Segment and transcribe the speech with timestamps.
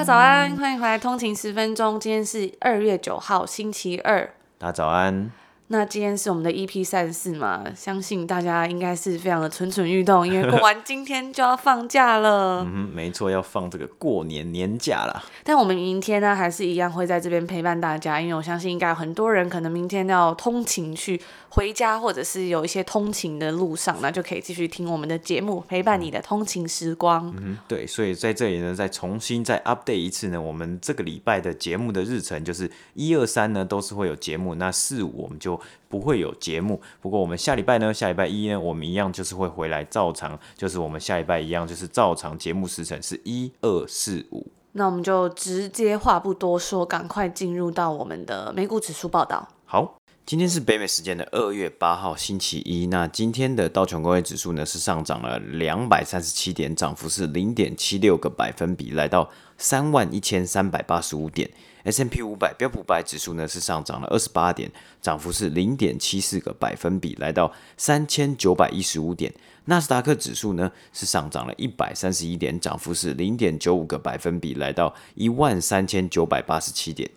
[0.00, 2.00] 家早安，欢迎回来通勤十分钟。
[2.00, 4.32] 今天是二月九号，星期二。
[4.56, 5.30] 大家早安。
[5.72, 12.64] 那今天是我们的 EP 三十四嘛，相信大家应该是非常的蠢蠢欲动，因为过完今天就要放假了。
[12.66, 15.22] 嗯，没错，要放这个过年年假了。
[15.44, 27.30] 但我们明天呢，还是一样会在这边陪伴大家，因为我相信应该有很多人可能明天要通勤去回家，或者是有一些通勤的路上，那就可以继续听我们的节目，陪伴你的通勤时光。
[27.38, 35.60] 嗯，对，所以在这里呢，再重新再 update 一次呢，我们这个礼拜的节目的日程就是一二三呢都是会有节目，那四五我们就。
[35.90, 44.46] 不会有节目，不过我们下礼拜呢，下礼拜一呢，我们一样就是会回来照常，就是我们下礼拜一样就是照常节目时程是一二四五。
[44.70, 49.48] 那我们就直接话不多说，赶快进入到我们的美股指数报道。
[49.64, 49.99] 好。
[50.26, 52.86] 今天是北美时间的二月八号星期一。
[52.86, 61.50] 那今天的道琼工业指数呢是上涨了两百三十七点，涨幅是零点七六个百分比，来到三万一千三百八十五点。
[61.82, 69.32] S&P 五百标普五百指数呢是上涨了二十八点，涨幅是零点七四个百分比，来到三千九百一十五点。
[69.64, 77.10] 纳斯达克指数呢是上涨了一百三十一点，涨幅是零点九五个百分比，来到一万三千九百八十七点。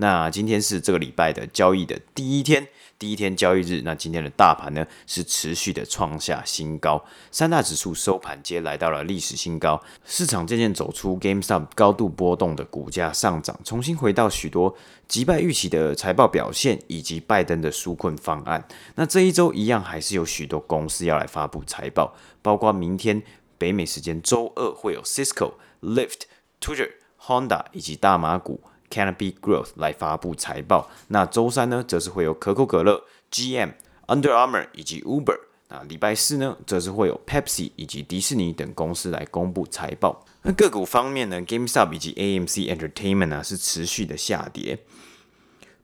[0.00, 2.66] 那今天是这个礼拜的交易的第一天，
[2.98, 3.82] 第一天交易日。
[3.84, 9.78] 那今天的大盘呢是持续的创下新高，三大指数收盘皆来到了历史新高。
[10.06, 14.74] 市场渐渐走出 GameStop 高度波动的股价上涨，重新回到许多
[15.06, 18.66] 击败预期的财报表现以及拜登的纾困方案。
[18.94, 23.22] 那这一周一样还是有许多公司要来发布财报，包括明天
[23.58, 25.52] 北美时间周二会有 Cisco、
[25.82, 26.22] Lyft、
[26.58, 26.88] Twitter、
[27.20, 28.62] Honda 以及大马股。
[28.90, 33.72] Canopy Growth 来发布财报，那周三呢，则是会有可口可乐、GM、
[34.06, 35.38] Under Armour 以及 Uber。
[35.68, 40.26] 那礼拜四呢，则是会有 Pepsi 以及迪士尼等公司来公布财报。
[40.42, 44.76] 那个股方面呢，GameStop 以及 AMC Entertainment 呢是持续的下跌。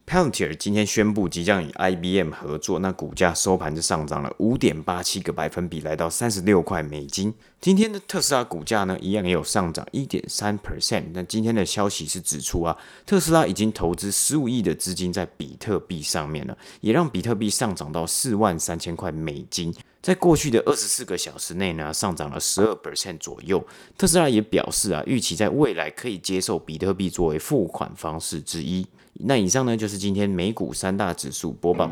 [0.07, 7.35] Palantir 今天宣布即将与 IBM 合作，那股价收盘就上涨了五点八七个百分比，来到三十六块美金。
[7.61, 11.07] 今天的特斯拉股价呢，一样也有上涨一点三 percent。
[11.13, 19.75] 那今天的消息是指出啊，特斯拉已经投资十五亿的资金在比特币上面了，也让比特币上涨到四万三千块美金。
[20.01, 23.67] 在过去的二十四个小时内呢，上涨了十二 percent 左右。
[23.99, 28.87] 特斯拉也表示啊，预期在未来可以接受比特币作为付款方式之一。
[29.21, 31.91] 那以上呢，就是今天美股三大指数播报。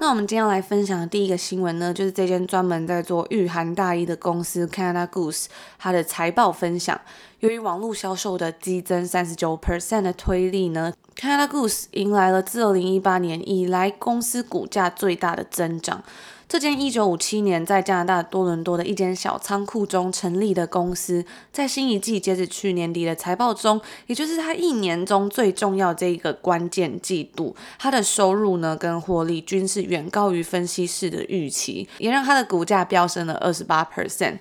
[0.00, 5.46] 那我们今天要来分享的第一个新闻呢，就是这间专门在做御寒大衣的公司 Canada Goose
[5.78, 7.00] 它的财报分享。
[7.44, 16.02] 由于网络销售的激增三十九 percent 的推力呢，Canada Goose 迎来了自二零一八年以来公司股价最大的增长。
[16.48, 34.38] 这间一九五七年在加拿大多伦多的一间小仓库中成立的公司，在新一季截止去年底的财报中，也就是它一年中最重要这一个关键季度，它的收入呢跟获利均是远高于分析师的预期，也让它的股价飙升了二十八 percent。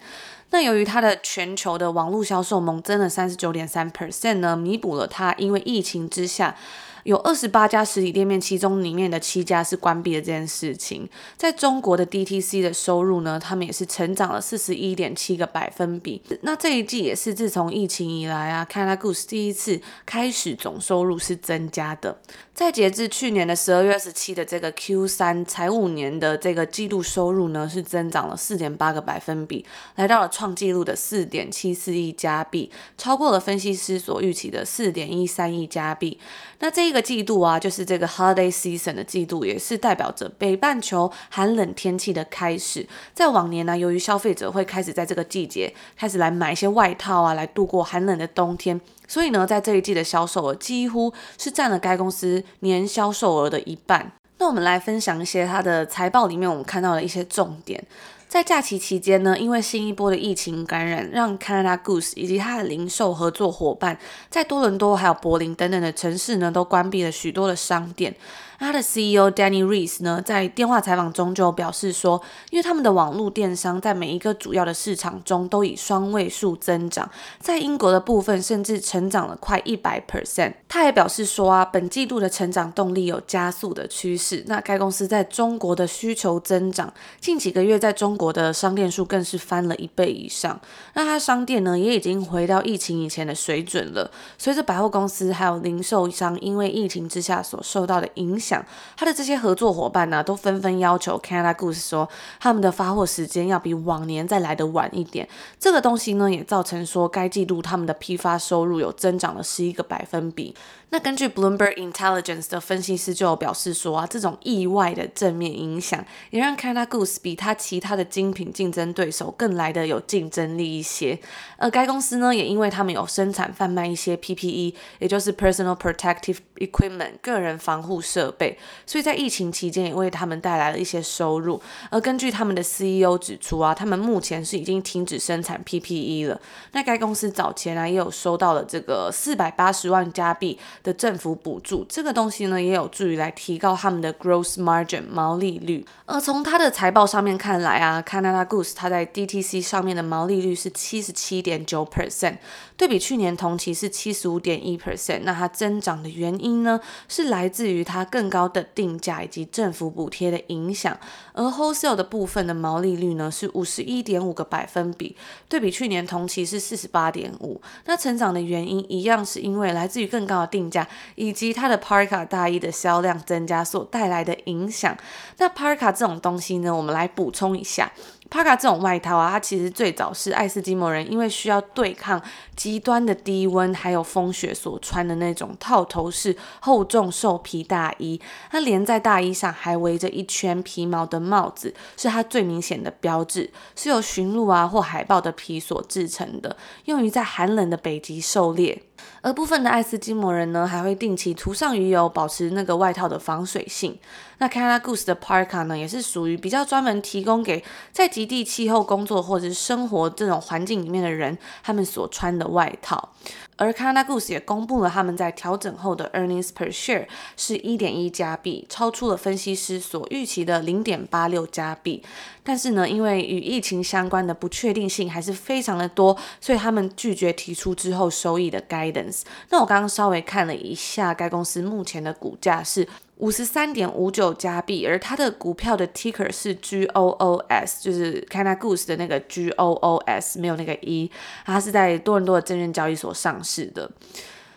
[0.53, 6.56] 那由于它的全球的网络销售猛增了三十九点三 percent 呢，弥补了它因为疫情之下。
[7.03, 11.06] 有二十八家实体店面，其中里面的七家是关闭的这件事情，
[11.36, 16.22] 在中国的 DTC 的收入呢，他们也是成长了四十一点七个百分比。
[16.44, 22.18] 那这一季也是自从疫情以来啊，Canada Goose 第一次开始总收入是增加的。
[22.53, 29.66] 在截至去年的十二月二十七的这个 Q 三财务年的这个季度收入呢，是增长了四点八个百分比，
[29.96, 36.20] 来到了创纪录的四点七四亿加币，超过了分析师所预期的四点一三亿加币。
[36.59, 42.88] 那这一个季度啊，就是这个 Holiday Season 的季度，也是代表着北半球寒冷天气的开始。
[43.16, 48.79] 在往年呢，由于消费者会开始在这个季节开始来买一些外套啊，来度过寒冷的冬天。
[49.14, 54.12] 所以呢，在这一季的销售额几乎是占了该公司年销售额的一半。
[54.40, 57.86] 那我们来分享一些它的财报里面我们看到的一些重点。
[58.28, 64.00] 在假期期间呢，因为新一波的疫情感染，让 Canada Goose 以及它的零售合作伙伴
[64.32, 68.16] 在多伦多还有柏林等等的城市呢，都关闭了许多的商店。
[68.64, 80.54] 他的 CEO Danny Reese 呢，在电话采访中就表示说，因为他们的网络电商在每一个主要的市场中都以双位数增长，在英国的部分甚至成长了快一百 percent。
[80.70, 84.44] 他也表示说啊，本季度的成长动力有加速的趋势。
[84.48, 90.60] 那该公司在中国的需求增长，近几个月在中国的商店数更是翻了一倍以上。
[90.94, 94.10] 那他商店呢，也已经回到疫情以前的水准了。
[94.38, 98.53] 随着百货公司还有零售商因为疫情之下所受到的影响，
[98.97, 102.09] 他的这些合作伙伴呢，都纷纷要求 Canada Goose 说，
[102.40, 105.29] 他们的发货时间要比往年再来得晚一点。
[105.58, 110.53] 这个东西呢，也造成说该季度他们的批发收入有增长了十一个百分比。
[110.90, 121.20] 那根据 Bloomberg Intelligence 的分析师就表示说啊，这种意外的正面影响，也让 Canada Goose 比他其他的精品竞争对手更来的有竞争力一些。
[121.58, 128.42] 而该公司呢，也因为他们有生产贩卖一些 PPE，也就是 Personal Protective Equipment 个人防护设备，
[128.85, 131.61] 所以在疫情期间也为他们带来了一些收入。
[131.90, 136.40] 而根据他们的 CEO 指出啊，他们目前是已经停止生产 PPE 了。
[136.72, 140.57] 那该公司早前啊也有收到了这个四百八十万加币。
[140.84, 145.85] 的政府补助，这个东西呢也有助于来提高他们的 gross margin 毛利率。
[146.05, 152.37] 而从它的财报上面看来啊，Canada Goose 它在 DTC 上面的毛利率是七十七点九 percent，
[152.75, 155.22] 对比去年同期是七十五点一 percent。
[155.23, 160.97] 那它增长的原因呢，是来自于它更更高的定价以及政府补贴的影响。
[161.34, 165.17] 而 wholesale 的部分的毛利率呢是五十一点五个百分比，
[165.49, 167.59] 对比去年同期是四十八点五。
[167.85, 170.87] 那成长的原因一样是因为来自于更高的定价。
[171.16, 174.96] 以及它的 Parka 大衣的销量增加所带来的影响。
[175.37, 177.91] 那 Parka 这种东西呢，我们来补充一下。
[178.34, 182.20] Parka 这种外套啊，它其实最早是爱斯基摩人因为需要对抗
[182.56, 188.20] 极端的低温还有风雪所穿的那种套头式厚重兽皮大衣。
[188.50, 198.82] 它连在大衣上还围着一圈皮毛的帽子，是它最明显的标志，是由驯鹿啊或海豹的皮所制成的，用于在寒冷的北极狩猎。
[199.22, 203.97] 而部分的爱斯基摩人呢，还会定期涂上鱼油，保持那个外套的防水性。
[204.40, 213.09] 那 Canada Goose 的 Parka 呢，也是属于比较专门提供给在极地气候工作或者是生活这种环境里面的人，他们所穿的外套。
[213.55, 217.05] 而 c a n a g o o s 也公布了他们在调整后的 earnings per share
[217.38, 222.03] 是一点一加币，超出了分析师所预期的零点八六加币。
[222.46, 229.22] 但是呢，因为与疫情相关的不确定性还是非常的多，所以他们拒绝提出之后收益的 guidance。
[229.50, 232.85] 那我刚刚稍微看了一下，该公司目前的股价是
[233.18, 241.10] 五十三点五九加币，而它的股票的 ticker 是 G O O S，就是 Canada Goose 的那个 G O O S，没有那个 E，
[241.46, 243.90] 它是在多伦多的证券交易所上市的。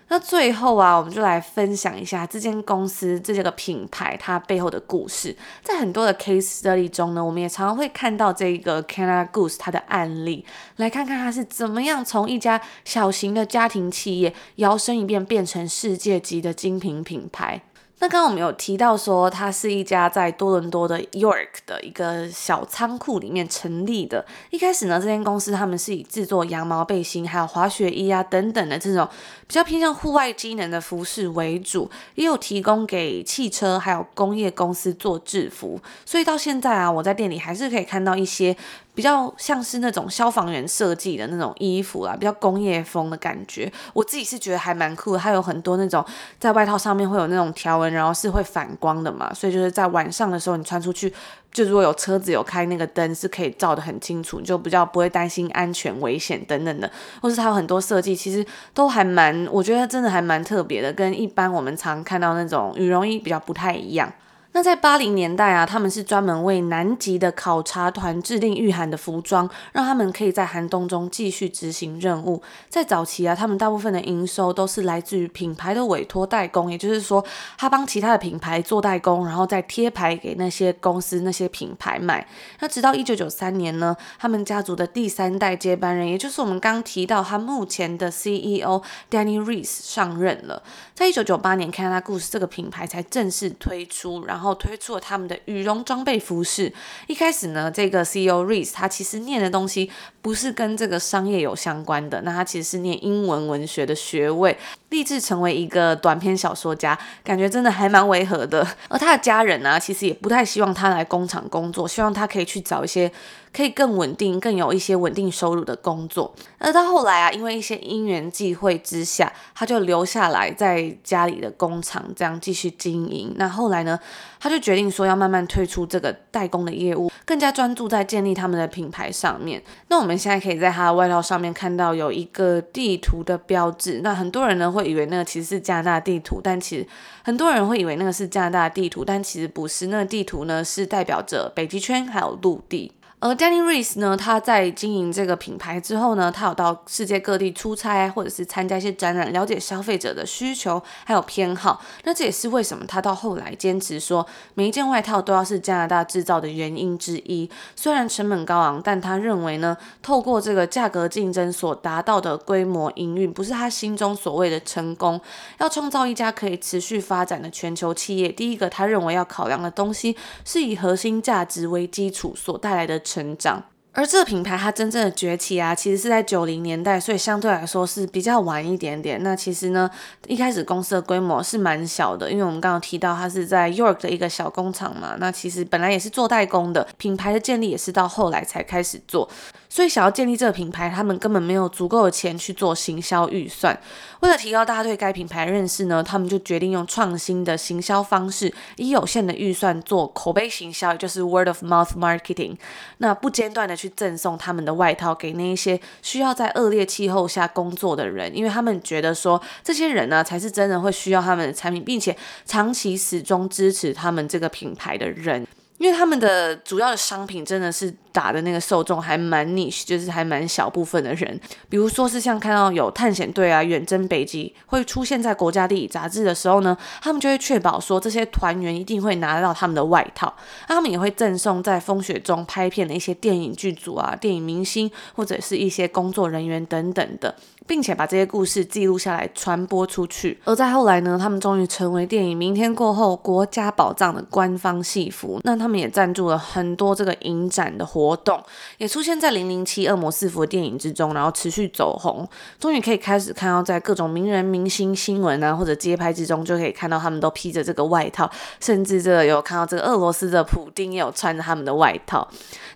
[0.08, 5.36] 那最后啊，我们就来分享一下这间公司这个品牌它背后的故事。
[5.64, 10.44] 在很多的 case study 中呢，我们也常常会看到这个 Canada Goose 它的案例，
[10.76, 17.62] 来看看它是怎么样从一家小型的家庭企业摇身一变变成世界级的精品品牌。
[17.98, 24.24] 那刚刚我们有提到说，它是一家在多伦多的 York 的一个小仓库里面成立的。
[24.50, 29.08] 一开始呢，这间公司他们是以制作羊毛背心、还有滑雪衣啊等等的这种
[29.46, 35.80] 比较偏向户外机能的服饰为主，也有提供给汽车还有工业公司做制服。
[36.04, 38.54] 所以到现在啊，我在店里还是可以看到一些。
[38.96, 43.70] 比较像是那种消防员设计的那种衣服啦，比较工业风的感觉。
[43.92, 46.02] 我自己是觉得还蛮酷的，它有很多那种
[46.40, 51.12] 在外套上面会有那种条纹，然后是会反光的嘛，所以就是在晚上的时候你穿出去，
[51.52, 56.90] 就如果有车子有开那个灯，是可以照得很清楚，就比较不会担心安全危险等等的。
[57.20, 64.10] 或是它有很多设计，其实都还蛮，我觉得真的还蛮特别的，跟一般我们常看到那种羽绒衣比较不太一样。
[64.56, 72.40] 那在八零年代啊，他们是专门为南极的考察团制定御寒的服装，让他们可以在寒冬中继续执行任务。
[72.70, 77.22] 在早期啊，他们大部分的营收都是来自于品牌的委托代工，也就是说，
[77.58, 82.26] 他帮其他的品牌做代工，然后再贴牌给那些公司、那些品牌卖。
[82.60, 90.62] 那直到一九九三年呢，他们家族的第三代接班人，也就是我们刚提到他目前的 CEO Danny Reese 上任了。
[90.94, 94.45] 在一九九八年，Canada Goose 这个品牌才正式推出，然后。
[94.46, 96.72] 后推出了他们的羽绒装备服饰。
[97.08, 99.90] 一开始呢，这个 CEO Reese 他其实念的东西
[100.22, 104.56] 不是跟这个商业有相关的，那他其实是念英文文学的学位，
[104.90, 108.66] 立志成为一个短篇小说家，感觉真的还蛮违和的。
[108.88, 113.10] 而他的家人呢、其实也不太希望他来工厂工作，希望他可以去找一些
[113.56, 116.34] 可以更稳定、更有一些稳定收入的工作。
[116.58, 123.32] 而到后来啊，因为一些因缘际会之下，他就留下来在家里的工厂这样继续经营。
[123.36, 123.98] 那后来呢，
[124.38, 129.62] 他就决定说要慢慢退出这个代工的业务，更加专注在建立他们的品牌上面。
[129.88, 134.00] 那我们现在可以在他的外套上面看到有一个地图的标志。
[134.02, 136.86] 那很多人呢会以为那个其实是加拿大地图，但其实
[137.24, 139.86] 很多人会以为那个是加拿大地图，但其实不是。
[139.86, 142.92] 那个地图呢是代表着北极圈还有陆地。
[143.18, 151.80] 而 Danny Reiss 呢，他在经营这个品牌之后呢，他有到世界各地出差，或者是参加一些展览，了解消费者的需求还有偏好。
[152.04, 157.50] 那这也是为什么他到后来坚持说每一件外套都要是加拿大制造的原因之一。
[157.74, 165.18] 虽然成本高昂，但他认为呢，透过这个价格竞争所达到的规模营运，不是他心中所谓的成功。
[165.58, 173.02] 要创造一家可以持续发展的全球企业，第一个他认为要考量的东西是以核心价值为基础所带来的。
[173.06, 179.22] 成长，而这个品牌它真正的崛起啊，其实是在九零年代，所以相对来说是比较晚一点点。
[179.22, 179.88] 那其实呢，
[180.26, 185.16] 一开始公司的规模是蛮小的，因为我们刚刚提到它是在 York 的一个小工厂嘛。
[185.18, 189.28] 那其实本来也是做代工的，品牌的建立也是到后来才开始做。
[189.76, 193.78] 所以想要建立这个品牌，他们根本没有足够的钱去做行销预算。
[194.20, 202.56] 为了提高大家对该品牌认识呢，他们就决定用创新的行销方式，以有限的预算做口碑行销，也就是 word of mouth marketing。
[202.96, 212.16] 那不间断的去赠送他们的外套给那一些需要在恶劣气候下工作的人，因为他们觉得说这些人呢才是真的会需要他们的产品，并且
[212.46, 215.46] 长期始终支持他们这个品牌的人。
[215.78, 230.34] 因为他们的主要的商品真的是打的那个受众还蛮 niche，就是还蛮小部分的人，比如说是像看到有探险队啊远征北极会出现在国家地理杂志的时候呢，他们就会确保说这些团员一定会拿到他们的外套，
[230.66, 237.34] 他们也会赠送在风雪中拍片的一些电影剧组啊、电影明星或者是一些工作人员等等的。
[237.66, 240.38] 并且把这些故事记录下来传播出去。
[240.44, 245.40] 而在后来呢，他们终于成为电影《明天过后》国家宝藏的官方戏服。
[245.42, 248.42] 那他们也赞助了很多这个影展的活动，
[248.78, 252.28] 也出现在《零零七：恶魔四伏》的电影之中，然后持续走红。
[252.58, 258.30] 终于可以开始看到在各种名人明星新闻啊或者街拍之中，就可以看到他们都披着这个外套，
[258.60, 262.26] 甚至这个有看到这个俄罗斯的普丁也有穿着他们的外套。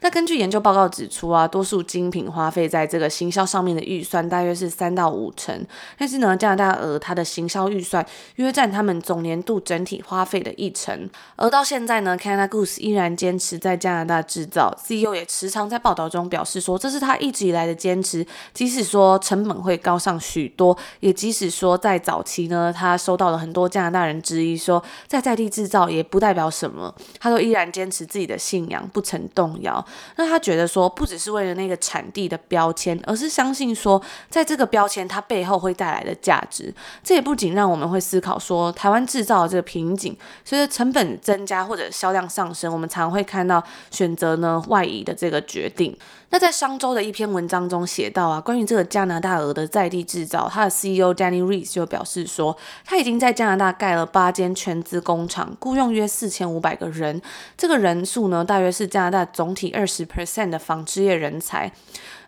[0.00, 5.66] 那根据研究报告指出啊，多数精品花费在这个行销上面的预算大约是三到五成，
[5.98, 8.04] 但是呢，加拿大鹅它的行销预算
[8.36, 11.06] 约占他们总年度整体花费的一成。
[11.36, 29.84] 而到现在呢，Canada Goose 依然坚持在加拿大制造，CEO 也时常在报道中表示说，这是他一直以来的坚持，即使说成本会高上许多，也即使说在早期呢，他收到了很多加拿大人质疑说，在在地制造也不代表什么，他都依然坚持自己的信仰，不曾动摇。
[30.16, 36.72] 那他觉得说，不只是为了那个产地的标签，而是相信说，在这个标签它背后会带来的价值。
[37.04, 45.96] 这也不仅让我们会思考说，台湾制造的这个瓶颈，随着成本增加或者销量上升，我们常会看到选择呢外移的这个决定。
[46.32, 57.20] 那在商周的一篇文章中写到啊，关于这个加拿大鹅的在地制造，它的 CEO Danny Reiss 就表示说，他已经在加拿大盖了八间全资工厂，雇佣约四千五百个人，
[57.56, 61.72] 这个人数呢，大约是加拿大总体二十 percent 的纺织业人才。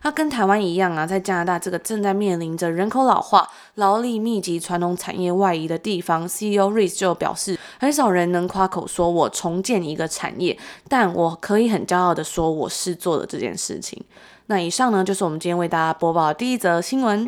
[0.05, 14.03] 那跟台湾一样啊，在加拿大这个正在面临着人口老化、劳力密集、传统产业外移的地方，CEO Reiss 就表示，很少人能夸口说我重建一个产业，但我可以很骄傲的说，我是做了这件事情。
[14.47, 17.25] 那以上呢，就是我们今天为大家播报的第一则新闻。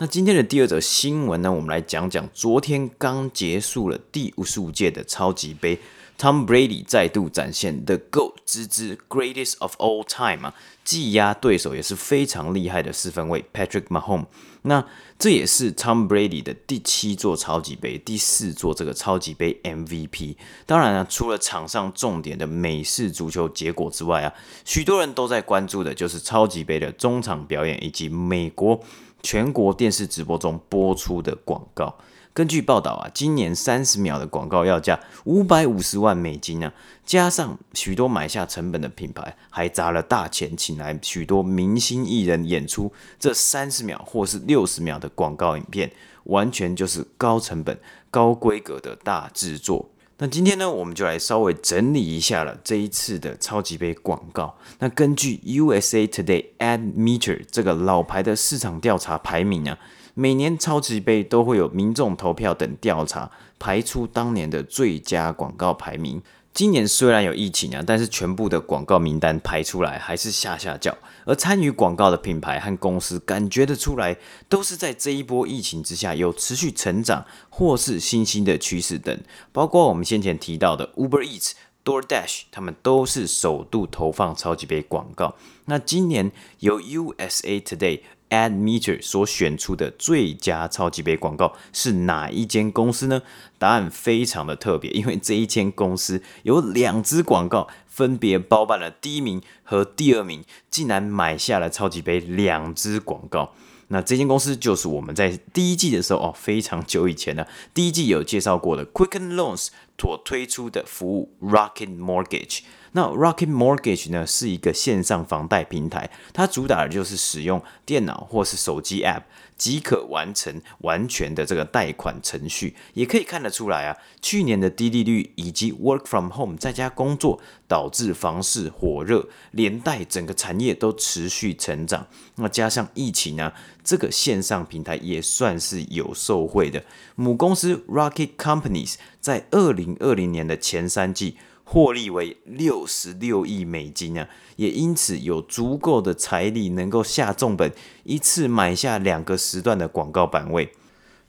[0.00, 5.78] 那今天的第二则新闻呢，我们来讲讲昨天刚结束了第五十五届的超级杯。
[6.18, 14.26] Tom Brady 再度展现 The GOAT 之姿 Greatest of All Time 啊，技压对手也是非常厉害的四分卫 Patrick Mahomes。
[14.62, 14.84] 那
[15.16, 20.34] 这也是 Tom Brady 的第七座超级杯，第四座这个超级杯 MVP。
[20.66, 24.34] 当然啊，除了场上重点的美式足球结果之外啊，
[24.64, 28.80] 许多人都在关注的就是超级杯的中场表演以及美国
[29.22, 31.96] 全国电视直播中播出的广告。
[32.38, 36.72] 根据报道啊，今年三十秒的广告要价五百五十万美金啊，
[37.04, 45.90] 加上许多买下成本的品牌，还砸了大钱请来许多明星艺人演出这三十秒或是六十秒的广告影片，
[46.26, 47.76] 完全就是高成本、
[48.08, 49.90] 高规格的大制作。
[50.18, 54.56] 那今天呢，我们就来稍微整理一下了这一次的超级杯广告。
[54.78, 59.76] 那根据 USA Today Ad Meter 这个老牌的市场调查排名啊。
[60.20, 66.20] 每年超级杯都会有民众投票等调查，排出当年的最佳广告排名。
[66.52, 70.98] 今年虽然有疫情啊，但是全部的广告名单排出来还是下下叫。
[71.24, 74.16] 而参与广告的品牌和公司感觉得出来，
[74.48, 79.16] 都是在这一波疫情之下有持续成长，或是新兴的趋势等。
[79.52, 81.52] 包括我们先前提到的 Uber Eats、
[81.84, 85.36] DoorDash，他们都是首度投放超级杯广告。
[85.66, 93.22] 那今年由 USA Today Admeter 所选出的最佳超级杯广告是哪一间公司呢？
[93.58, 103.54] 答案非常的特别，因为这一间公司有两支广告分别包办了第一名和第二名，竟然买下了超级杯两支广告。
[103.88, 109.68] 那这间公司就是我们在第一季的时候哦，非常久以前呢，第一季有介绍过的 Quicken Loans
[109.98, 112.60] 所推出的服务 Rocket Mortgage。
[112.92, 119.22] 那 Rocket Mortgage 呢，是一个线上房贷平台，它主打的就是使用电脑或是手机 App
[119.56, 122.76] 即可完成完全的这个贷款程序。
[122.94, 132.06] 也可以看得出来啊，去年的低利率以及 Work from Home 在家工作导致房市火热，连带整个产业都持续成长。
[132.36, 133.52] 那加上疫情呢，
[133.84, 136.82] 这个线上平台也算是有受惠的。
[137.16, 141.36] 母公司 Rocket Companies 在二零二零年的前三季。
[141.70, 147.70] 获利为六十六亿美金啊，也因此有足够的财力能够下重本，
[148.04, 150.72] 一次买下两个时段的广告版位。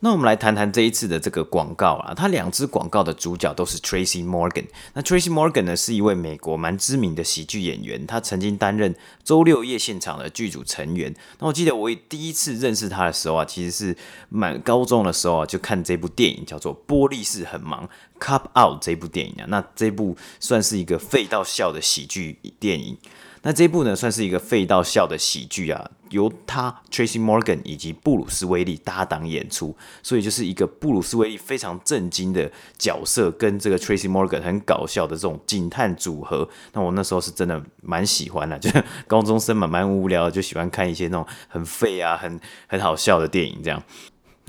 [0.02, 4.66] 那我们来谈谈这一次的这个广告啊，它两支广告的主角都是 Tracy Morgan。
[4.94, 11.14] 那 Tracy Morgan 呢，是一位美国蛮知名的喜剧演员，他曾经担任周六夜现场的剧组成员。
[11.40, 13.98] 那我记得我第一次认识他的时候啊，其实是
[14.30, 17.90] 蛮高中的时候啊，就看这部电影叫做《波莉士很忙》
[18.26, 19.46] （Cop Out） 这部电影啊。
[19.50, 22.98] 那这部算是一个废到笑的喜剧电影。
[23.42, 36.48] 那这一部呢，算是一个废到笑的喜剧啊，由他 Tracy Morgan 以及布鲁斯威利搭档演出，所以就是一个布鲁斯威利非常震惊的角色，跟这个 Tracy Morgan 很搞笑的这种警探组合。
[36.74, 38.70] 那我那时候是真的蛮喜欢的， 就
[39.08, 43.82] 高中生嘛，蛮无聊，就喜欢看一些那种很废啊、很很好笑的电影这样。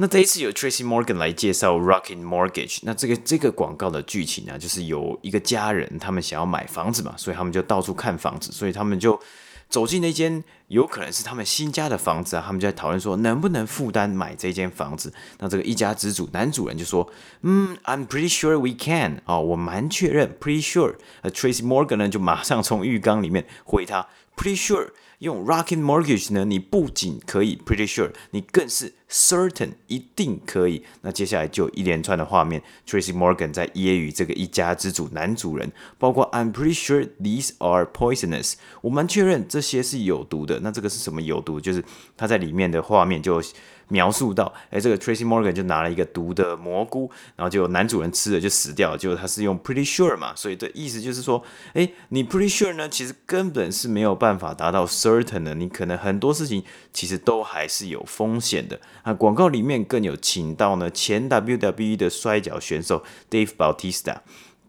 [0.00, 9.21] 那这一次有 Tracy Morgan 来介绍 Rocket Mortgage，那这个这个广告的剧情呢，就是有一个家人，他们想要买房子嘛，所以他们就到处看房子，所以他们就
[9.69, 15.12] 走进那间有可能是他们新家的房子啊，他们就在讨论说能不能负担买这间房子。
[15.38, 17.07] 那这个一家之主男主人就说，
[17.42, 20.94] 嗯，I'm pretty sure we can，哦，我蛮确认，pretty sure。
[21.20, 24.88] 而 Tracy Morgan 呢就马上从浴缸里面回他，pretty sure。
[25.20, 30.83] 用 Rocket Mortgage 呢，你不仅可以 pretty sure，你更是 certain 一定可以。
[31.02, 40.61] 那接下来就一连串的画面，Tracy Morgan 在揶揄这个一家之主男主人，包括 I'm pretty sure these are poisonous，我们确认这些是有毒的。
[40.61, 41.61] 那这个是什么有毒？
[41.61, 41.85] 就是
[42.16, 43.42] 他在里面的画面就。
[43.90, 48.96] 描述到，哎，这个 Tracy Morgan 就拿了一个毒的蘑菇，然后就男主人吃了就死掉了。
[48.96, 51.42] 结果他是用 pretty sure 嘛，所以的意思就是说，
[51.74, 58.81] 哎，你 pretty sure 呢，其实根本是没有办法达到 certain 的，你可能很多事情其实都还是有风险的。
[59.03, 64.18] 啊，广告里面更有请到呢前 WWE 的摔跤选手 Dave Bautista，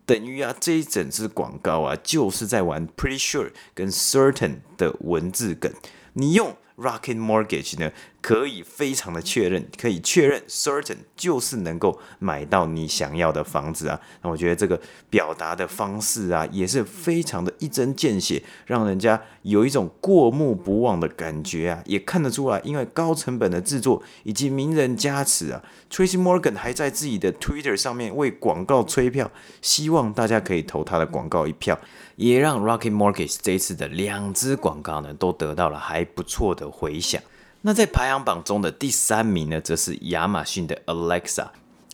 [0.05, 5.71] 等于啊这一整支广告啊就是在玩 pretty sure 跟 certain 的文字梗，
[6.13, 6.57] 你用。
[6.77, 13.99] Rocket Mortgage 呢，可以非常的确认，可以确认 certain 就是能够买到你想要的房子啊。
[14.21, 14.79] 那我觉得这个
[15.09, 21.81] 表达的方式啊，也是非常的一针见血，让人家有一种过目不忘的感觉啊。
[21.85, 29.31] 也看得出来，因为高成本的制作以及名人加持啊，Tracy Morgan 还在自己的 Twitter 上面为广告催票，
[29.63, 31.79] 希望大家可以投他的广告一票。
[32.17, 37.19] 也让 Rocket Mortgage 这一次的两支广告呢，都得到了还不错的回响。
[37.61, 41.49] 那在排行榜中的第三名呢，则是亚马逊的 Alexa。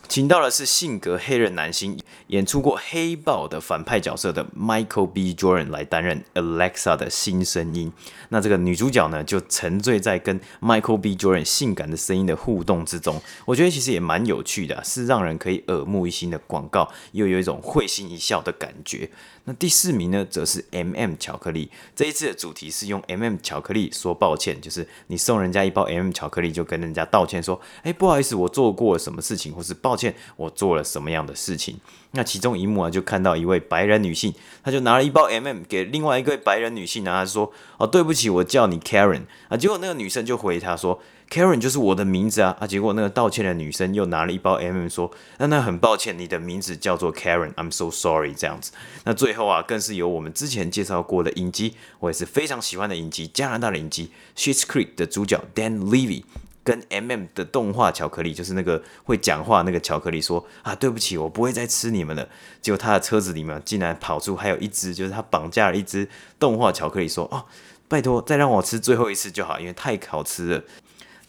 [0.08, 5.34] 请到的是性格黑人男星，演出过黑豹的反派角色的 Michael B.
[5.34, 7.92] Jordan 来担任 Alexa 的新声音。
[8.30, 11.14] 那这个女主角呢，就沉醉在跟 Michael B.
[11.14, 13.20] Jordan 性感的声音的互动之中。
[13.44, 19.10] 我觉得其实也蛮有趣的，是让人可以耳目一新的广告，又有一种会心一笑的感觉。
[19.44, 21.70] 那第四名呢，则是 M&M 巧克力。
[21.94, 31.78] 这一次的主题是用 M&M 巧克力说抱歉，就是你送人家一包 M&M 巧克力，就跟人家道歉说，哎，不好意思，我做过什么事情，或是抱歉，我做了什么样的事情。
[32.12, 34.32] 那其中一幕啊，就看到一位白人女性，
[34.62, 39.56] 她就拿了一包 M&M 给另外一个白人女性，然后说，哦，对不起，我叫你 Karen 啊。
[39.56, 41.02] 结果那个女生就回她说。
[41.30, 42.66] Karen 就是我的名字啊啊！
[42.66, 48.72] 结果那个道歉的女生又拿了一包 M&M 说：“那那很抱歉，你的名字叫做 Karen，I'm so sorry。”这样子，
[49.04, 54.10] 那最后啊，更是由我们之前介绍过的影集，我也是非常喜欢的影集，加拿大的影集
[54.42, 56.22] 《Schitt's Creek》的主角 Dan Levy
[56.68, 62.28] 跟 M&M 的动画巧克力，就是那个会讲话那个巧克力说啊，对不起，我不会再吃你们了。
[62.60, 66.06] 结果他的车子里面竟然跑出还有一只，就是他绑架了一只
[66.38, 67.46] 动画巧克力，说哦，
[67.88, 70.62] 拜托再让我吃最后一次就好，因为太好吃了。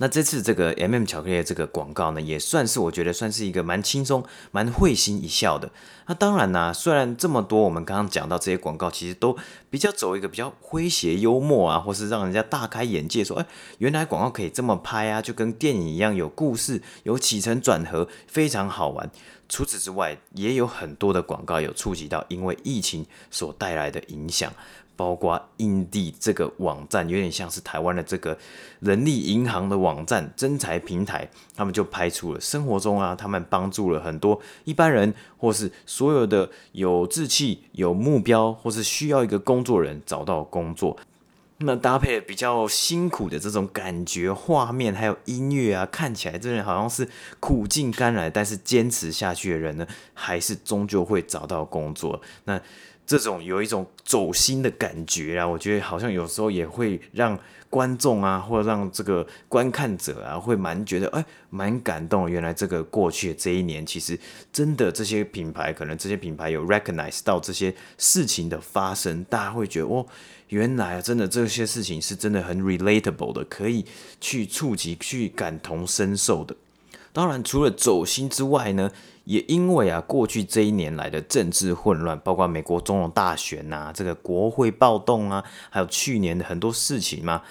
[0.01, 5.71] 那这次这个 M&M 巧克力的这个广告呢，也算是我觉得算是一个蛮轻松、蛮会心一笑的。
[6.09, 9.37] 那当然啦、虽然这么多我们刚刚讲到这些广告，其实都
[9.69, 13.45] 比较走一个比较诙谐幽默啊，或是让人家大开眼界，说哎，
[13.77, 19.07] 原来广告可以这么拍啊，就跟电影一样有故事、有起承转合，非常好玩。
[19.47, 24.51] 除此之外，也有很多的广告有触及到因为疫情所带来的影响。
[24.95, 28.37] 包括印地这个网站，有点像是台湾的这个
[28.81, 40.95] 人力银行的网站、征才平台，他们就拍出了生活中啊，他们帮助了很多一般人，或是所有的有志气、有目标，或是需要一个工作人找到工作。
[41.57, 47.09] 那搭配比较辛苦的这种感觉画面，还有音乐啊，看起来这人好像是
[47.41, 52.21] 苦尽甘来，但是坚持下去的人呢，还是终究会找到工作。
[52.45, 52.61] 那
[53.09, 57.35] 这种有一种走心的感觉啊，我觉得好像有时候也会让
[57.67, 62.29] 观众啊，或者让这个观看者啊，会蛮觉得哎，蛮感动。
[62.29, 64.15] 原来这个过去的这一年，其实
[64.53, 70.05] 真的这些品牌，可能这些品牌有 recognize 到这些事情的发生，大家会觉得哦，
[70.49, 73.83] 原来真的这些事情是真的很 relatable 的，可以
[74.21, 76.55] 去触及、去感同身受的。
[77.11, 78.91] 当然，除了走心之外呢，
[79.29, 87.43] 也因为啊，过去这一年来的政治混乱，包括美国总统大选呐、啊，这个国会暴动啊，还有去年的很多事情嘛。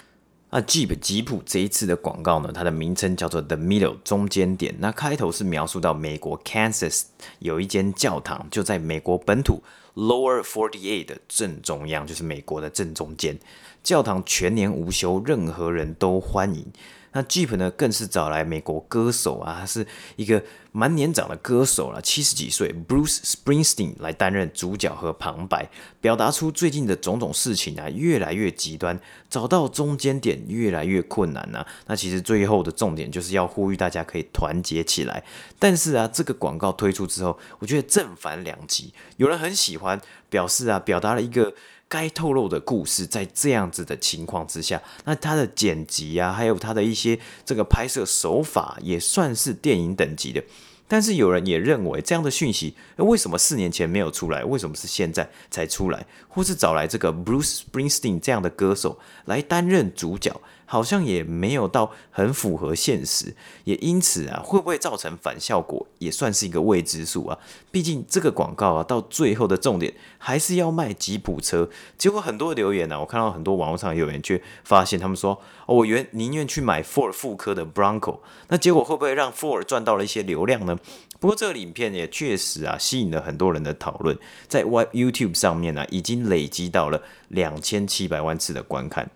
[0.49, 4.75] 啊，Jeep 吉普这一次的广告呢，它的名称叫做 The Middle 中间点。
[4.79, 7.03] 那开头是描述到美国 Kansas
[7.37, 9.63] 有一间教堂，就在美国本土
[9.95, 13.39] Lower Forty Eight 的正中央，就是美国的正中间。
[13.81, 16.65] 教堂全年无休，任何人都欢迎。
[17.11, 25.69] 那 Jeep 呢，更是找来美国歌手啊，他是一个蛮年长的歌手了，七十几岁，Bruce Springsteen 来担任主角和旁白，
[25.99, 31.67] 表达出最近的种种事情啊，越来越极端，找到中间点越来越困难呐、啊。
[31.87, 35.23] 那其实最后的重点就是要呼吁大家可以团结起来。
[35.57, 41.53] 但是啊，这个广告推出之后，我觉得正反两极，有人很喜欢，表示啊，表达了一个。
[41.89, 50.41] 该透露的故事，在这样子的情况之下，那它的剪辑啊，还有它的一些这个拍摄手法，也算是电影等级的。
[50.87, 54.43] 但是有人也认为，这样的讯息，为什么四年前没有出来？
[54.43, 56.05] 为什么是现在才出来？
[56.27, 60.41] 或是找来这个 Bruce Springsteen 这样的歌手来担任主角？
[60.71, 67.39] 好像也没有到很符合现实，也因此啊，会不会造成反效果，也算是一个未知数啊。
[67.71, 71.67] 毕竟这个广告啊，到最后的重点还是要卖吉普车。
[71.97, 78.19] 结果很多留言呢、啊，我看到很多网络上有人却发现，他们说，哦，我原宁愿去买 Ford 复科的 Bronco。
[78.49, 80.77] 那结果会不会让 Ford 赚到了一些流量呢？
[81.19, 84.15] 不过这个影片也确实啊，吸引了很多人的讨论，
[84.47, 89.09] 在 YouTube 上面呢、啊，已经累积到了两千七百万次的观看。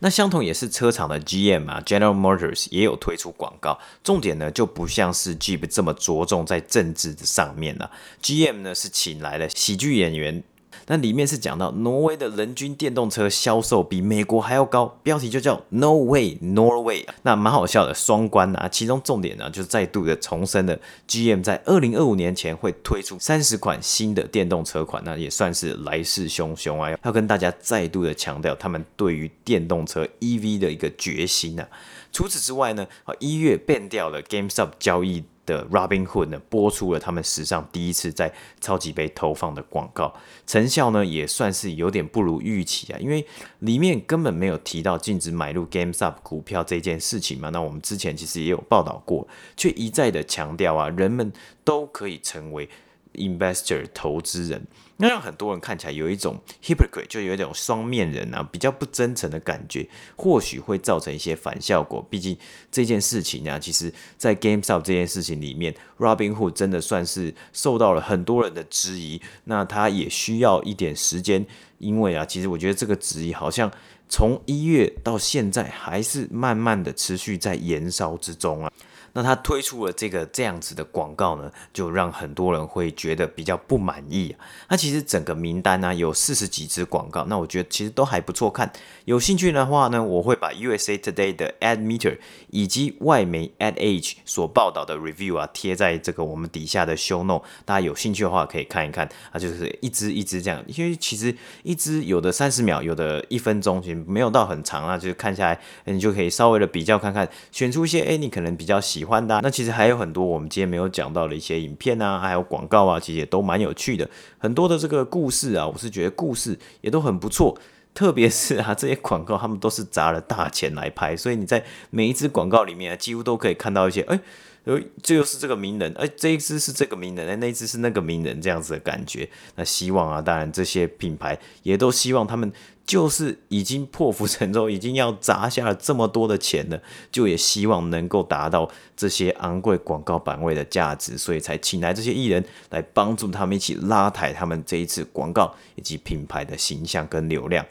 [0.00, 7.90] 那相同也是车厂的 GM 啊，General Motors 也有推出广告，重点呢就不像是 Jeep 这么着重在政治的上面了。
[8.22, 10.42] GM 呢是请来了喜剧演员。
[10.90, 18.66] 那里面是讲到挪威的人均电动车销售比美国还要高，标题就叫 No Way Norway，那蛮好笑的双关啊。
[18.66, 31.68] 其中重点呢，就再度的重申了 GM 在二零二五年前会推出三十款新的电动车款，那也算是来势汹汹啊，要跟大家再度的强调他们对于电动车 EV 的一个决心啊。
[32.10, 35.22] 除此之外呢，啊一月变掉了 GameStop 交易。
[35.48, 38.30] 的 Robinhood 呢，播出了他们史上第一次在
[38.60, 40.14] 超级杯投放的广告，
[40.46, 43.26] 成效呢也算是有点不如预期啊，因为
[43.60, 47.48] 里面根本没有提到禁止买入 GamesUp 股票这件事情嘛。
[47.48, 51.32] 那我们之前其实也有报道过，却一再的强调啊，人们
[51.64, 52.68] 都可以成为
[53.14, 54.66] investor 投资人。
[55.00, 62.04] 那让很多人看起来有一种 hypocrite，就有一种双面人啊，比较不真诚的感觉，或许会造成一些反效果。
[62.10, 62.36] 毕竟
[62.70, 69.22] 这件事情啊，其实在 GameStop 这件事情里面，Robinhood 真的算是受到了很多人的质疑。
[69.44, 71.46] 那他也需要一点时间，
[71.78, 73.70] 因为啊，其实我觉得这个质疑好像
[74.08, 78.72] 从一月到现在，还是慢慢的持续在延烧之中啊。
[79.18, 84.46] 那他推出了这个这样子的广告呢，就让很多人会觉得比较不满意啊。
[84.68, 88.72] 那其实整个名单呢，有四十几支广告，那我觉得其实都还不错看。
[89.06, 92.16] 有兴趣的话呢，我会把 USA Today 的 Ad Meter
[92.50, 99.08] 以及外媒 Ad Age 所报道的 review 啊贴在这个我们底下的 Show Note，大家有兴趣的话可以看一看。
[99.32, 109.40] 啊，就是一支一支这样，因为其实一支有的三十秒，有的一分钟，其实没有到很长啊，就是看下来，你就可以稍微的比较看看，选出一些诶你可能比较喜欢的。
[109.42, 114.08] 那其实还有很多我们今天没有讲到的一些影片啊，还有广告啊，其实也都蛮有趣的。
[114.36, 117.58] 很多的这个故事啊，我是觉得故事也都很不错。
[117.94, 124.20] 特别是啊，这些广告他们都是砸了大钱来拍，所以你在每一支广告里面啊，几乎都可以看到一些，哎，
[124.64, 129.28] 呃，这又是这个名人，哎，这一支是这个名人，哎，那一支是那个名人，这样子的感觉。
[129.56, 132.52] 那希望啊，当然这些品牌也都希望他们
[132.88, 147.62] 就是已经破釜沉舟，已经要砸下了这么多的钱了，就也希望能够达到这些昂贵广告版位的价值，所以才请来这些艺人来帮助他们一起拉抬他们这一次广告以及品牌的形象跟流量。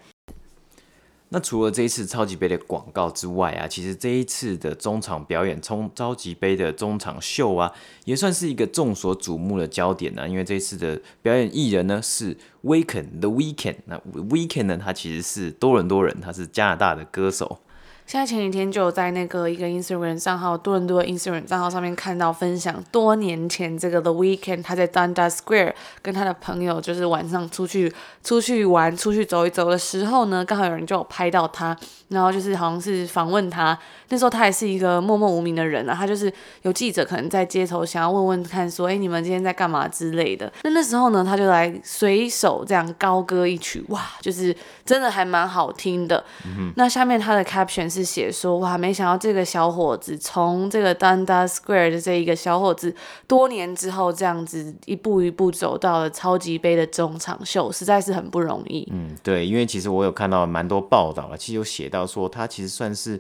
[1.30, 7.72] 那除了这一次超级杯的广告之外啊，其实这一次的中场表演，冲超级杯的中场秀啊，
[8.06, 17.60] 也算是一个众所瞩目的焦点呢、因为这一次的表演艺人呢是 Weeknd The Weekend 那 Weekend 呢，他其实是多伦多人，他是加拿大的歌手。
[18.08, 27.94] 现在前几天就有在那个一个 Instagram 账号多伦多的 Instagram 账号上面看到分享，多年前这个 The Weeknd 他在 Dundas Square 跟他的朋友就是晚上出去
[28.24, 31.76] 出去玩、出去走一走的时候呢，刚好有人就有拍到他，
[32.08, 44.56] 然后就是好像是访问他，那时候他还是一个默默无名的人啊，他就是有记者可能在街头想要问问看说，哎，你们今天在干嘛之类的，那那时候呢，他就来随手这样高歌一曲，哇，就是
[44.88, 46.24] 真的还蛮好听的。
[46.46, 47.98] 嗯、那下面他的 caption 是。
[47.98, 52.96] 是写说哇，没想到这个小伙子从这个 Dundas Square 的这一个小伙子，
[53.26, 58.88] 多年之后这样子一步一步走到了超级杯的中场秀，实在是很不容易。
[58.92, 63.20] 嗯，对，因为其实我有看到蛮多报道了，其实有写到说他其实算是。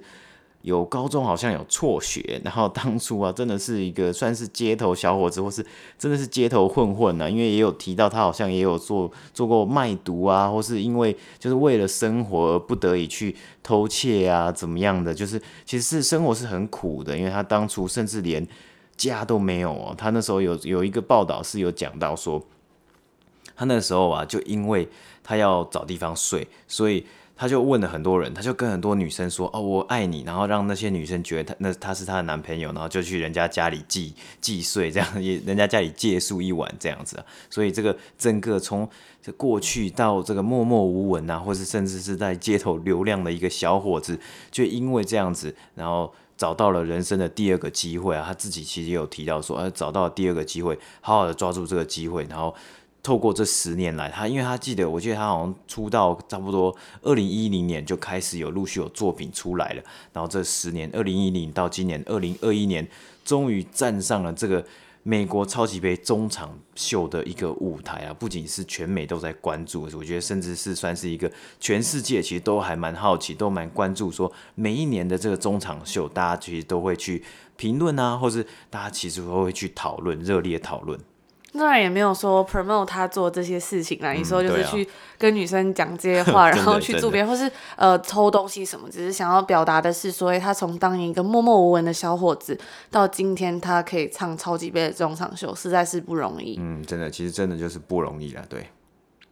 [0.67, 5.65] 有高中好像有辍学，然后当初啊，真的是一个算是街头小伙子，或是
[5.97, 7.30] 真的是街头混混啊。
[7.30, 15.13] 因为也有提到他好像也有做做过卖毒啊，或是因为就是为了生活而不得已去偷窃啊，怎么样的？
[15.13, 18.45] 就是其实是生活是很苦的，因为他当初甚至连
[18.97, 19.95] 家都没有哦。
[19.97, 22.43] 他那时候有有一个报道是有讲到说，
[23.56, 24.89] 他那时候啊，就因为
[25.23, 27.06] 他要找地方睡，所以。
[27.38, 37.23] 他就问了很多人，他就跟很多女生说：“哦，我爱你。”然后让那些女生觉得他那他是他的男朋友，然后就去人家家里寄寄睡，这样也人家家里借宿一晚这样子。
[37.50, 38.89] 所以这个整个从
[39.21, 44.19] 这过去到这个默默无闻啊，或是甚至是在街头流浪的一个小伙子，
[44.50, 48.23] 就因为这样子，然后找到了人生的第二个机会啊。
[48.26, 52.56] 他自己其实有提到说，呃，找到第二个机会，好好的抓住这个机会，然后。
[53.08, 62.86] 透过这十年来，他因为他记得，我记得他好像出道差不多二零一零年就开始有陆续有作品出来了，然后这十年，二零一零到今年二零二一年，
[63.24, 64.62] 终于站上了这个
[65.04, 68.13] 美国超级杯中场秀的一个舞台啊！
[68.13, 77.24] 不仅是全美都在关注，我觉得甚至是算是一个全世界其实都还蛮好奇，都蛮关注，说每一年的这个中场秀，大家其实都会去
[77.56, 81.00] 评论啊，或是大家其实都会去讨论，热烈讨论。
[81.58, 92.58] 当然也没有说 promote 他做这些事情啦，你说就是去跟女生讲这些话， 然后去做别人，或是呃偷东西什么，只是想要表达的是，所以他从当一个默默无闻的小伙子，
[92.91, 96.58] 到今天他可以唱超级杯的中场秀，实在是不容易。
[96.60, 98.46] 嗯，真的，其实真的就是不容易了。
[98.48, 98.67] 对，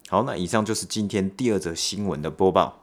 [0.10, 2.82] 好，那以上就是今天第二则新闻的播报。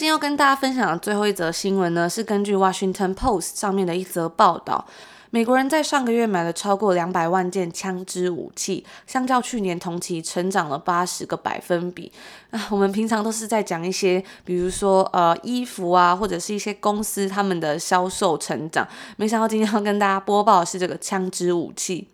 [0.00, 4.86] 今天要跟大家分享的最后一则新闻呢，是根据 Washington Post 上面的一则报道，
[5.28, 12.10] 美国人在上个月买了超过两百万件枪支武器，相较去年同期成长了八十个百分比。
[12.50, 22.08] 啊，我们平常都是在讲一些，比如说呃衣服啊，或者是一些公司他们的销售成长，没想到今天要跟大家播报的是这个枪支武器。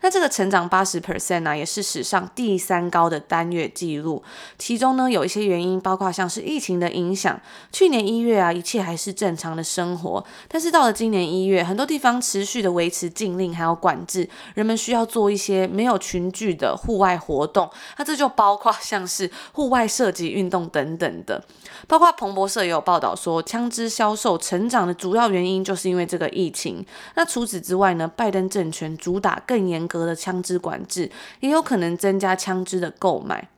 [0.00, 4.22] 那这个成长八十 percent 呢，也是史上第三高的单月记录。
[4.58, 7.40] 其中呢，有一些原因，包括像是疫情的影响。
[7.70, 17.70] 去年一月啊，一切还是正常的生活，但是到了今年一月，很多地方持续的维持禁令还有管制，人们需要做一些没有群聚的户外活动。
[17.96, 21.42] 那这就包括像是户外射击运动等等的。
[21.86, 26.84] 包括彭博社也有报道说，枪支销售成长的主要原因就是因为这个疫情。
[27.14, 33.48] 那除此之外呢，拜登政权主打更严格的枪支管制，也有可能增加枪支的购买。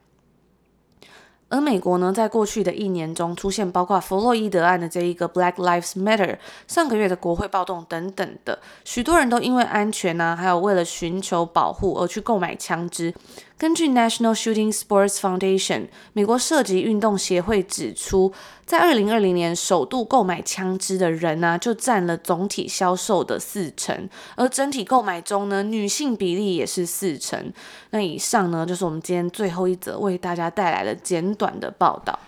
[1.51, 13.15] 而美国呢，在过去的一年中出现包括弗洛伊德案的这一个 Black Lives Matter，上个月的国会暴动等等的，许多人都因为安全啊，还有为了寻求保护而去购买枪支。
[13.57, 18.33] 根据 National Shooting Sports Foundation 美国射击运动协会指出，
[18.67, 27.53] 在二零二零年首度购买枪支的人呢、就占了总体销售的四成，而整体购买中呢，女性比例也是四成。
[27.91, 32.19] 那以上呢，就是我们今天最后一则为大家带来的简短的报道。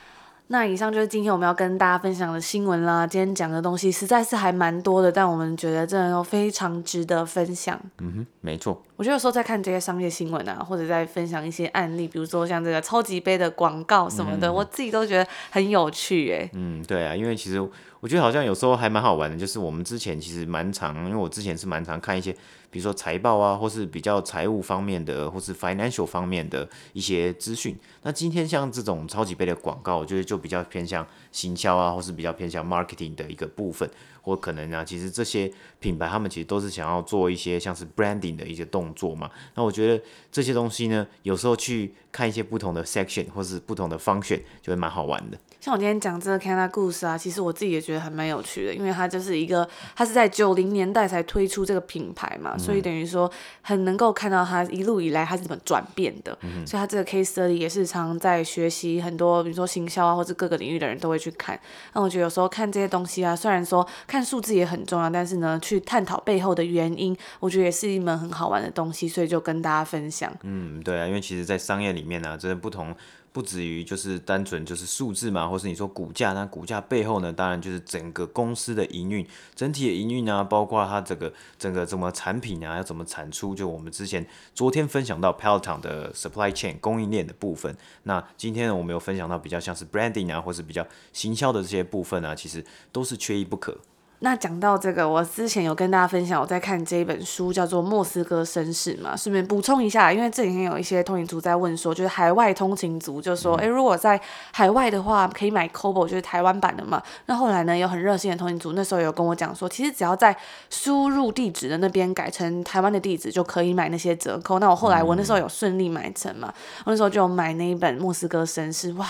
[0.48, 3.04] 那以上就是今天我们要跟大家分享的新闻啦。
[3.04, 7.80] 今天讲的东西实在是还蛮多的，但我们觉得真的都非常值得分享。
[7.98, 8.80] 嗯哼，没错。
[8.94, 16.48] 我觉得有时候在看这些商业新闻啊，或者在分享一些案例，比如说像这个超级杯的广告什么的，嗯、我自己都觉得很有趣诶。
[16.54, 17.60] 嗯，对啊，因为其实
[18.00, 22.34] 我觉得好像有时候还蛮好玩的，就是我们之前其实蛮常，因为我之前是蛮常看一些。
[22.68, 27.74] 比如说财报啊，或是比较财务方面的，或是 financial 方面的一些资讯。
[28.02, 33.88] 那今天像这种超级杯的广告，我觉得就比较偏向行销啊，或是比较偏向 marketing 的一个部分。
[34.20, 39.30] 或可能啊，其实这些品牌他们其实都是想要做一些像是 branding 的一些动作嘛。
[39.54, 45.38] 那我觉得这些东西呢，有时候去看一些不同的 section 或是不同的 function，就会蛮好玩的。
[45.66, 53.28] 像我今天讲这个 Canada Goose 啊，其实我自己也觉得还蛮有趣的，因为它就是一个，它是在九零年代才推出这个品牌嘛，嗯、所以等于说
[53.62, 56.38] 很能够看到它一路以来它是怎么转变的。
[56.42, 61.58] 嗯、所以它这个 case study 也是常在学习很多，比如说行销啊，或者各个领域的人都会去看。
[61.94, 70.32] 那我觉得有时候看这些东西啊，虽然说看数字也很重要，但是呢，去探讨背后的原因，我觉得也是一门很好玩的东西，所以就跟大家分享。
[70.44, 72.94] 嗯，对啊，因为其实，在商业里面呢、啊，这不同。
[73.36, 93.76] 不止于就是单纯就是数字嘛，或是你说股价，那股价背后呢，当然就是整个公司的营运，整体的营运啊，包括它这个整个怎么产品啊，要怎么产出，就我们之前昨天分享到 Peloton 的 supply chain 供应链的部分，那今天呢，我们有分享到比较像是 branding 啊，或是比较行销的这些部分啊，其实都是缺一不可。
[94.20, 104.18] 那讲到这个，我之前有跟大家分享，我在看这一本书叫做《莫斯科绅士》嘛，顺便补充一下，因为这几天有一些通勤族在问说，就是海外通勤族就说，诶、欸，如果在
[104.52, 107.02] 海外的话，可以买 c o b o 就是台湾版的嘛。
[107.26, 110.34] 那后来呢，有很热心的通勤族那时候有跟我讲说，其实只要在
[110.70, 114.58] 输入地址的那边改成台湾的地址，就可以买那些折扣。
[114.58, 116.52] 那我后来我那时候有顺利买成嘛，
[116.86, 119.06] 我那时候就买那一本《莫斯科绅士》，哇，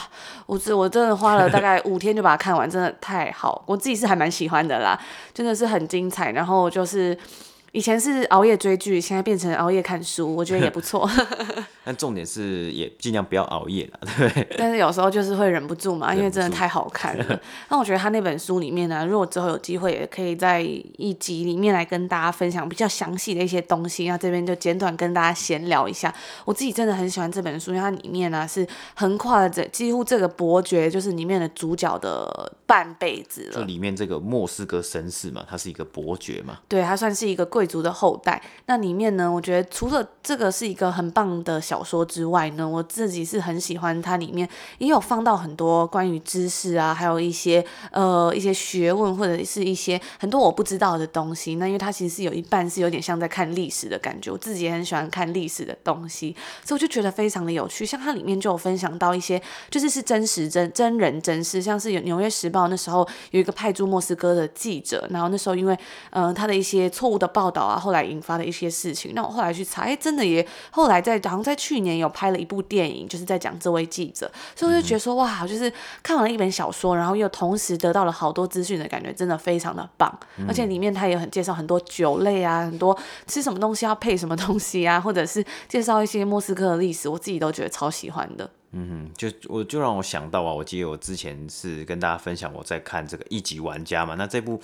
[0.47, 4.96] 我这我真的花了大概五天就把它看完，真的太好，我自己是还蛮喜欢的啦。
[5.35, 7.17] 真的是很精彩，然后就是。
[7.77, 11.07] 以前是熬夜追剧，现在变成熬夜看书，我觉得也不错。
[11.85, 14.57] 但重点是也尽量不要熬夜了，对 不对？
[14.57, 17.41] 但是有时候就是会忍不住嘛，因为真的太好看了。
[17.69, 24.09] 那我觉得他那本书里面呢、啊，如果之后有机会，也可以在一集里面来跟大家分享比较详细的一些东西。
[24.09, 26.13] 那这边就简短跟大家闲聊一下。
[26.47, 33.53] 我自己真的很喜欢这本书，因为它里面呢、啊、是横跨了这几乎这个伯爵，就是里面的主角的半辈子了。
[33.53, 37.66] 就里面这个莫斯科绅士嘛，他是一个伯爵嘛，对，他算是一个贵。
[37.67, 44.49] 族的后代，那里面呢，我觉得除了这个是一个很棒的小说之外呢，我自己是很喜欢它里面
[44.79, 51.57] 也有放到很多关于知识啊，还有一些呃一些学问或者是一些很多我不知道的东西。
[51.57, 57.85] 那因为它其实是有一半是有点像在看历史的感觉，我自己也很喜欢看历史的东西，所以我就觉得非常的有趣。
[57.87, 65.77] 像它里面就有分享到一些就是是真实真真人真事，像是有《纽约时报》那时候有一个派驻莫斯科的记者，然后那时候因为
[66.11, 67.56] 嗯、他的一些错误的报道。
[67.63, 80.13] 啊，后来引发的一些事情，那我后来去查，哎，真的也后来在好像在去年有拍了一部电影，就是在讲这位记者，所以我就觉得说，哇，就是看完了一本小说，然后又同时得到了好多资讯的感觉，真的非常的棒。
[80.47, 88.49] 而且里面他也很介绍很多酒类啊，很多吃什么东西要配什么东西啊，或者是介绍一些莫斯科的历史，我自己都觉得超喜欢的。
[88.73, 94.61] 嗯哼，就我就让我想到啊，我记得我之前是跟大家分享我在看这个一级玩家嘛，那这部。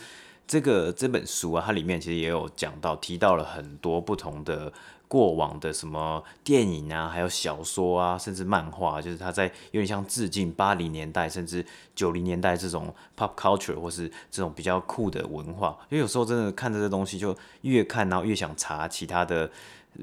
[0.53, 4.71] 这个这本书啊，它里面其实也有讲到，提到了很多不同的
[5.09, 15.75] 过往的什么电影啊，还有小说啊，甚至漫画，就是它在有点像致敬八零年代甚至九零年代这种 pop culture 或是这种比较酷的文化。
[15.89, 19.51] 因为有时候真的看这些东西，就越看然后越想查其他的。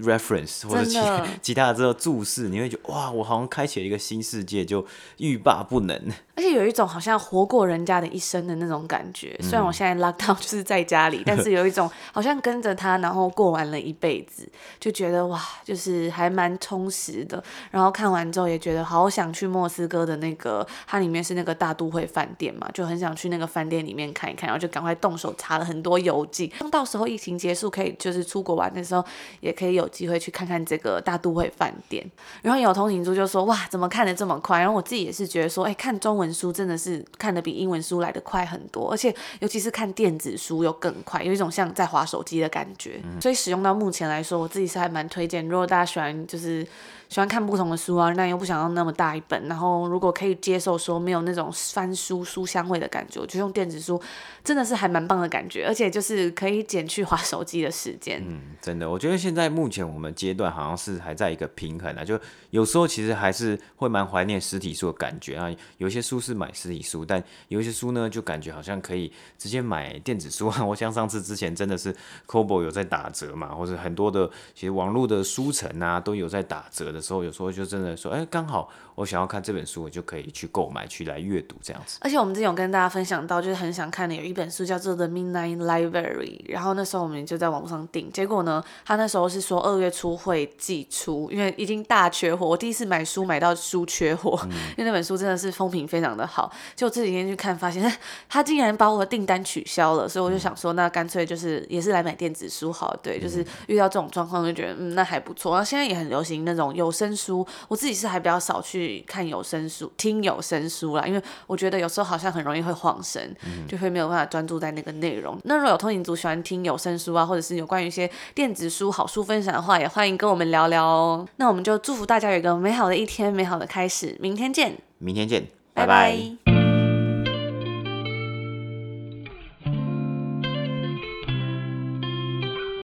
[0.03, 0.99] reference 或者其
[1.41, 4.85] 其他的这个注释，你会觉得哇，我好像开启了一个新世界，就
[5.17, 5.99] 欲罢不能。
[6.39, 9.35] 而且有一种好像活过人家的一生的那种感觉。
[9.41, 14.47] 虽然我现在 lock down 就是在家里，嗯、但是有一种好像跟着他，然后过完了一辈子，
[14.79, 17.43] 就觉得哇，就是还蛮充实的。
[17.71, 26.53] 然后看完之后也觉得好想去莫斯科的那个，它里面是那个大都会饭店嘛，就很想去那个饭店里面看一看，然后就赶快动手查了很多游记。
[26.59, 29.03] 当到时候疫情结束可以就是出国玩的时候，
[29.39, 29.79] 也可以。
[29.79, 32.05] 有机会去看看这个大都会饭店。
[32.41, 42.99] 然后有通勤族就说：“哇，怎么看得这么快？”然后我自己也是觉得说：“哎，看中文书真的是看的比英文书来的快很多，而且尤其是看电子书又更快，有一种像在划手机的感觉。
[43.03, 45.47] 嗯”所以使用到目前来说，我自己是还蛮推荐。
[45.47, 46.67] 如果大家喜欢就是。
[47.09, 53.99] 喜欢看不同的书啊，那又不想要那么大一本，然后如果可以接受说没有那种翻书书香味的感觉，我就用电子书，
[54.43, 58.23] 真的是还蛮棒的感觉，而且就是可以减去划手机的时间。
[58.23, 62.19] 嗯，真的，我觉得现在目前我们阶段好像是还在一个平衡啊，就
[62.51, 65.49] 有时候其实还是会蛮怀念实体书的感觉啊。
[65.79, 70.63] 有些书是买实体书，但有些书呢，就感觉好像可以直接买电子书啊。
[70.63, 71.91] 我像上次之前真的是
[72.27, 76.98] Kobo 有在打折嘛，或者很多的其实网络的书城啊都有在打折的。
[76.99, 81.97] 的时候，有时候就真的说，哎，刚好我想要看这本书，我就可以去购买，去来阅读这样子。
[82.01, 92.45] 而且我们之前有跟大家分享到，就是很想看的有一本书叫做《The Midnight Library》，然后那时候我们就在网上订，结果呢，他那时候是说二月初会寄出，因为已经大缺货。
[92.45, 96.51] 我第一次买书买到书缺货，嗯、 因为那本书真的是风评非常的好。
[96.75, 97.81] 就这几天去看，发现
[98.27, 105.53] 他竟然把我的订单取消了，所以我就想说，那干脆就是也是来买电子书好，对，就是遇到这种状况就觉得，嗯，那还不错。
[105.53, 106.88] 然后现在也很流行那种有。
[106.89, 115.39] 有声书，我自己是还比较少去看有声书、听有声书啦，因为我觉得有时候好像很容易会晃神，嗯、就会没有办法专注在那个内容。
[115.43, 121.27] 那如果有通勤族喜欢听有声书啊，或者是有关于一些电子书好书分享的话，也欢迎跟我们聊聊哦。
[121.35, 126.11] 那我们就祝福大家有一个美好的一天，美好的开始，明天见，明天见，拜拜。
[126.11, 126.38] 拜拜。